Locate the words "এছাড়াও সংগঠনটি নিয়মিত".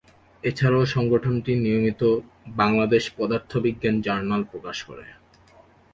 0.43-2.01